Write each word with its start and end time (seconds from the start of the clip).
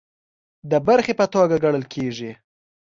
د 0.71 0.73
برخې 0.87 1.13
په 1.19 1.25
توګه 1.33 1.55
ګڼل 1.63 1.83
کیږي 1.93 2.31